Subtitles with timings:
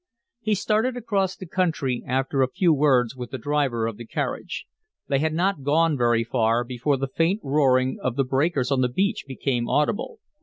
[0.39, 4.65] He started across the country, after a few words with the driver of the carriage;
[5.07, 8.89] they had not gone very far before the faint roaring of the breakers on the
[8.89, 10.17] beach became audible.